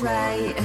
[0.00, 0.57] right,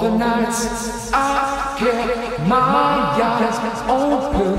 [0.00, 4.54] the nights I kept my eyes open.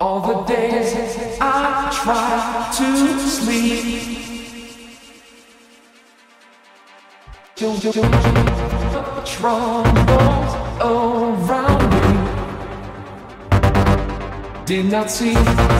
[0.00, 4.18] All the days I tried to sleep.
[9.24, 12.04] Troubles around me
[14.64, 15.79] did not see.